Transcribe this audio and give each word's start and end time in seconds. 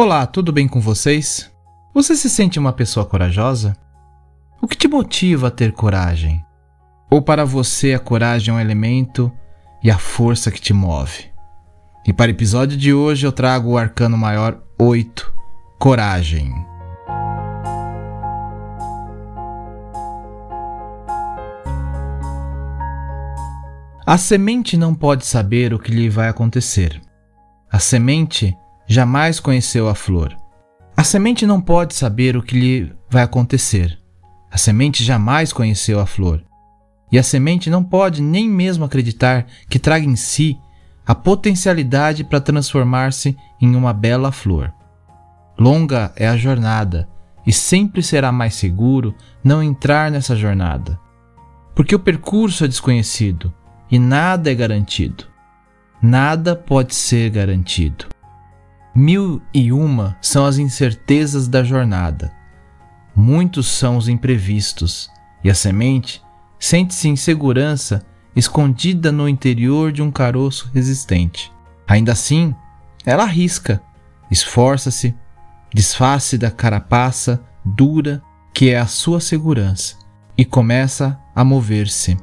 Olá, 0.00 0.24
tudo 0.28 0.52
bem 0.52 0.68
com 0.68 0.80
vocês? 0.80 1.50
Você 1.92 2.14
se 2.14 2.30
sente 2.30 2.56
uma 2.56 2.72
pessoa 2.72 3.04
corajosa? 3.04 3.76
O 4.62 4.68
que 4.68 4.76
te 4.76 4.86
motiva 4.86 5.48
a 5.48 5.50
ter 5.50 5.72
coragem? 5.72 6.40
Ou 7.10 7.20
para 7.20 7.44
você 7.44 7.94
a 7.94 7.98
coragem 7.98 8.54
é 8.54 8.56
um 8.56 8.60
elemento 8.60 9.28
e 9.82 9.90
a 9.90 9.98
força 9.98 10.52
que 10.52 10.60
te 10.60 10.72
move? 10.72 11.24
E 12.06 12.12
para 12.12 12.28
o 12.28 12.30
episódio 12.30 12.78
de 12.78 12.94
hoje 12.94 13.26
eu 13.26 13.32
trago 13.32 13.70
o 13.70 13.76
arcano 13.76 14.16
maior 14.16 14.62
8, 14.78 15.34
Coragem. 15.80 16.54
A 24.06 24.16
semente 24.16 24.76
não 24.76 24.94
pode 24.94 25.26
saber 25.26 25.74
o 25.74 25.78
que 25.80 25.90
lhe 25.90 26.08
vai 26.08 26.28
acontecer. 26.28 27.02
A 27.68 27.80
semente 27.80 28.56
jamais 28.88 29.38
conheceu 29.38 29.86
a 29.86 29.94
flor. 29.94 30.34
A 30.96 31.04
semente 31.04 31.46
não 31.46 31.60
pode 31.60 31.94
saber 31.94 32.36
o 32.36 32.42
que 32.42 32.58
lhe 32.58 32.92
vai 33.10 33.22
acontecer. 33.22 33.98
A 34.50 34.56
semente 34.56 35.04
jamais 35.04 35.52
conheceu 35.52 36.00
a 36.00 36.06
flor. 36.06 36.42
E 37.12 37.18
a 37.18 37.22
semente 37.22 37.70
não 37.70 37.84
pode 37.84 38.22
nem 38.22 38.48
mesmo 38.48 38.84
acreditar 38.84 39.46
que 39.68 39.78
traga 39.78 40.06
em 40.06 40.16
si 40.16 40.58
a 41.06 41.14
potencialidade 41.14 42.24
para 42.24 42.40
transformar-se 42.40 43.36
em 43.60 43.76
uma 43.76 43.92
bela 43.92 44.32
flor. 44.32 44.72
Longa 45.58 46.12
é 46.16 46.26
a 46.26 46.36
jornada 46.36 47.08
e 47.46 47.52
sempre 47.52 48.02
será 48.02 48.32
mais 48.32 48.54
seguro 48.54 49.14
não 49.44 49.62
entrar 49.62 50.10
nessa 50.10 50.34
jornada. 50.34 50.98
Porque 51.74 51.94
o 51.94 51.98
percurso 51.98 52.64
é 52.64 52.68
desconhecido 52.68 53.52
e 53.90 53.98
nada 53.98 54.50
é 54.50 54.54
garantido. 54.54 55.24
Nada 56.02 56.56
pode 56.56 56.94
ser 56.94 57.30
garantido. 57.30 58.06
Mil 59.00 59.40
e 59.54 59.70
uma 59.70 60.16
são 60.20 60.44
as 60.44 60.58
incertezas 60.58 61.46
da 61.46 61.62
jornada. 61.62 62.32
Muitos 63.14 63.68
são 63.68 63.96
os 63.96 64.08
imprevistos, 64.08 65.08
e 65.44 65.48
a 65.48 65.54
semente 65.54 66.20
sente-se 66.58 67.08
em 67.08 67.14
segurança 67.14 68.04
escondida 68.34 69.12
no 69.12 69.28
interior 69.28 69.92
de 69.92 70.02
um 70.02 70.10
caroço 70.10 70.68
resistente. 70.74 71.52
Ainda 71.86 72.10
assim, 72.10 72.52
ela 73.06 73.22
arrisca, 73.22 73.80
esforça-se, 74.32 75.14
desfaz-se 75.72 76.36
da 76.36 76.50
carapaça 76.50 77.40
dura 77.64 78.20
que 78.52 78.68
é 78.68 78.80
a 78.80 78.86
sua 78.88 79.20
segurança 79.20 79.94
e 80.36 80.44
começa 80.44 81.16
a 81.36 81.44
mover-se. 81.44 82.16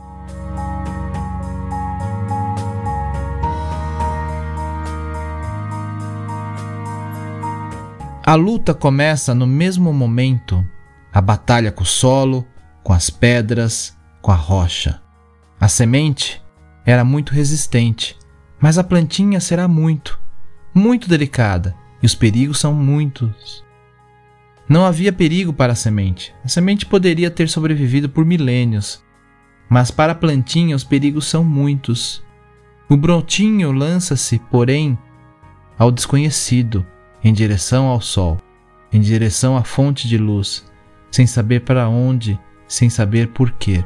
A 8.28 8.34
luta 8.34 8.74
começa 8.74 9.36
no 9.36 9.46
mesmo 9.46 9.94
momento, 9.94 10.66
a 11.14 11.22
batalha 11.22 11.72
com 11.72 11.84
o 11.84 11.86
solo, 11.86 12.44
com 12.84 12.92
as 12.92 13.08
pedras, 13.08 13.96
com 14.20 14.32
a 14.32 14.36
rocha. 14.36 15.00
A 15.60 15.68
semente 15.68 16.44
era 16.88 17.06
muito 17.06 17.32
resistente, 17.32 18.18
mas 18.60 18.80
a 18.80 18.84
plantinha 18.84 19.40
será 19.40 19.68
muito, 19.68 20.20
muito 20.74 21.08
delicada 21.08 21.76
e 22.02 22.08
os 22.08 22.16
perigos 22.16 22.58
são 22.58 22.74
muitos. 22.74 23.64
Não 24.68 24.88
havia 24.88 25.14
perigo 25.14 25.54
para 25.54 25.74
a 25.74 25.76
semente. 25.76 26.34
A 26.44 26.48
semente 26.48 26.84
poderia 26.84 27.30
ter 27.30 27.48
sobrevivido 27.48 28.10
por 28.10 28.26
milênios, 28.26 29.04
mas 29.70 29.92
para 29.92 30.14
a 30.14 30.16
plantinha 30.16 30.76
os 30.76 30.84
perigos 30.84 31.28
são 31.28 31.44
muitos. 31.44 32.24
O 32.90 32.98
brotinho 32.98 33.72
lança-se, 33.72 34.40
porém, 34.50 34.98
ao 35.78 35.92
desconhecido 35.92 36.84
em 37.26 37.34
direção 37.34 37.88
ao 37.88 38.00
sol, 38.00 38.38
em 38.94 39.02
direção 39.02 39.58
à 39.58 39.64
fonte 39.64 40.08
de 40.08 40.16
luz, 40.16 40.64
sem 41.10 41.26
saber 41.26 41.62
para 41.62 41.90
onde, 41.90 42.40
sem 42.68 42.88
saber 42.88 43.30
porquê. 43.30 43.84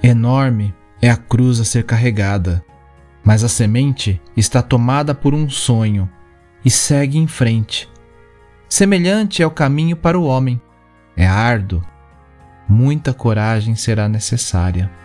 Enorme 0.00 0.72
é 1.00 1.10
a 1.10 1.16
cruz 1.16 1.58
a 1.58 1.64
ser 1.64 1.82
carregada, 1.82 2.64
mas 3.24 3.42
a 3.42 3.48
semente 3.48 4.22
está 4.36 4.62
tomada 4.62 5.12
por 5.12 5.34
um 5.34 5.50
sonho 5.50 6.08
e 6.64 6.70
segue 6.70 7.18
em 7.18 7.26
frente. 7.26 7.90
Semelhante 8.68 9.42
é 9.42 9.46
o 9.46 9.50
caminho 9.50 9.96
para 9.96 10.16
o 10.16 10.24
homem. 10.24 10.60
É 11.16 11.26
árduo. 11.26 11.82
Muita 12.68 13.12
coragem 13.12 13.74
será 13.74 14.08
necessária. 14.08 15.01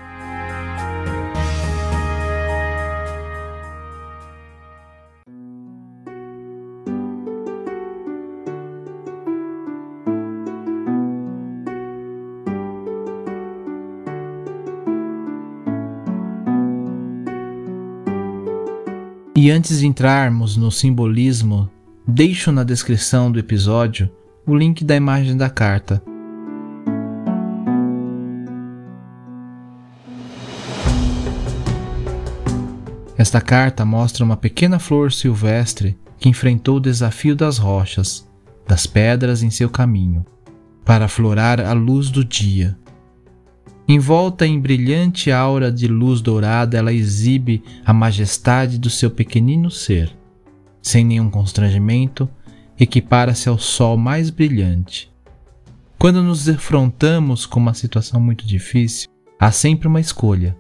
E 19.40 19.52
antes 19.52 19.82
de 19.82 19.86
entrarmos 19.86 20.58
no 20.58 20.72
simbolismo, 20.72 21.70
deixo 22.08 22.52
na 22.52 22.64
descrição 22.64 23.32
do 23.32 23.38
episódio 23.38 24.10
o 24.48 24.56
link 24.56 24.84
da 24.84 24.96
imagem 24.96 25.38
da 25.38 25.48
carta. 25.48 26.02
Esta 33.16 33.40
carta 33.40 33.86
mostra 33.86 34.26
uma 34.26 34.36
pequena 34.36 34.80
flor 34.80 35.12
silvestre 35.12 35.96
que 36.18 36.28
enfrentou 36.28 36.78
o 36.78 36.82
desafio 36.82 37.36
das 37.36 37.60
rochas, 37.60 38.28
das 38.68 38.88
pedras 38.88 39.44
em 39.44 39.52
seu 39.52 39.70
caminho, 39.70 40.26
para 40.84 41.06
aflorar 41.06 41.62
a 41.62 41.74
luz 41.74 42.10
do 42.10 42.26
dia. 42.26 42.76
Envolta 43.90 44.46
em 44.46 44.60
brilhante 44.60 45.32
aura 45.32 45.72
de 45.72 45.88
luz 45.88 46.20
dourada, 46.20 46.78
ela 46.78 46.92
exibe 46.92 47.64
a 47.86 47.94
majestade 47.94 48.78
do 48.78 48.90
seu 48.90 49.10
pequenino 49.10 49.72
ser. 49.72 50.14
Sem 50.82 51.06
nenhum 51.06 51.30
constrangimento, 51.30 52.30
equipara-se 52.78 53.48
ao 53.48 53.58
sol 53.58 53.96
mais 53.96 54.30
brilhante. 54.30 55.10
Quando 55.98 56.22
nos 56.22 56.44
defrontamos 56.44 57.46
com 57.46 57.62
uma 57.62 57.74
situação 57.74 58.20
muito 58.20 58.46
difícil, 58.46 59.10
há 59.40 59.52
sempre 59.52 59.88
uma 59.88 60.02
escolha. 60.02 60.56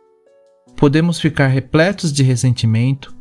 Podemos 0.78 1.20
ficar 1.20 1.48
repletos 1.48 2.14
de 2.14 2.24
ressentimento 2.24 3.14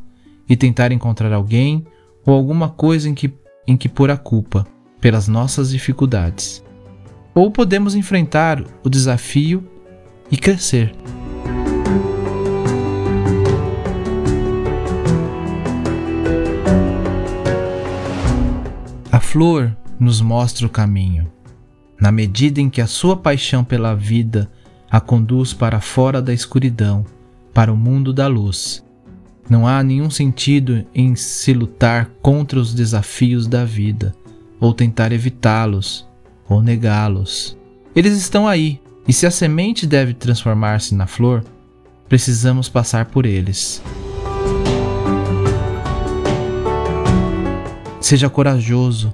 e 0.48 0.56
tentar 0.56 0.92
encontrar 0.92 1.32
alguém 1.32 1.84
ou 2.24 2.32
alguma 2.32 2.68
coisa 2.68 3.08
em 3.08 3.14
que, 3.14 3.32
em 3.66 3.76
que 3.76 3.88
pôr 3.88 4.10
a 4.10 4.16
culpa 4.16 4.66
pelas 5.00 5.26
nossas 5.26 5.70
dificuldades. 5.70 6.62
Ou 7.34 7.50
podemos 7.50 7.96
enfrentar 7.96 8.62
o 8.84 8.88
desafio 8.88 9.66
e 10.30 10.36
crescer. 10.36 10.94
A 19.10 19.20
flor 19.20 19.76
nos 19.98 20.20
mostra 20.20 20.66
o 20.66 20.70
caminho, 20.70 21.30
na 22.00 22.12
medida 22.12 22.60
em 22.60 22.68
que 22.68 22.80
a 22.80 22.86
sua 22.86 23.16
paixão 23.16 23.64
pela 23.64 23.94
vida 23.94 24.50
a 24.90 25.00
conduz 25.00 25.52
para 25.52 25.80
fora 25.80 26.22
da 26.22 26.32
escuridão, 26.32 27.04
para 27.52 27.72
o 27.72 27.76
mundo 27.76 28.12
da 28.12 28.26
luz. 28.26 28.84
Não 29.48 29.66
há 29.66 29.82
nenhum 29.82 30.10
sentido 30.10 30.84
em 30.94 31.14
se 31.14 31.52
lutar 31.52 32.10
contra 32.20 32.58
os 32.58 32.74
desafios 32.74 33.46
da 33.46 33.64
vida, 33.64 34.14
ou 34.60 34.74
tentar 34.74 35.12
evitá-los, 35.12 36.08
ou 36.48 36.62
negá-los. 36.62 37.56
Eles 37.94 38.16
estão 38.16 38.46
aí, 38.46 38.80
e 39.08 39.12
se 39.12 39.26
a 39.26 39.30
semente 39.30 39.86
deve 39.86 40.14
transformar-se 40.14 40.94
na 40.94 41.06
flor, 41.06 41.44
precisamos 42.08 42.68
passar 42.68 43.06
por 43.06 43.24
eles. 43.24 43.82
Seja 48.00 48.28
corajoso, 48.30 49.12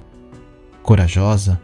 corajosa, 0.81 1.59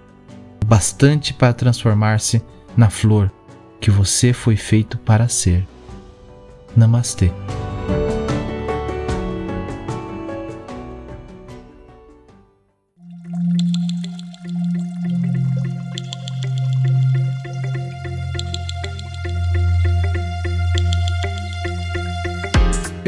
bastante 0.66 1.34
para 1.34 1.54
transformar-se 1.54 2.42
na 2.76 2.90
flor 2.90 3.32
que 3.80 3.92
você 3.92 4.34
foi 4.34 4.56
feito 4.56 4.98
para 5.00 5.28
ser. 5.28 5.66
Namastê. 6.76 7.32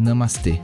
Namastê. 0.00 0.54